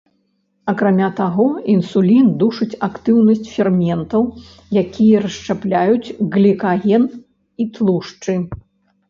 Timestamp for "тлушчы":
7.79-8.39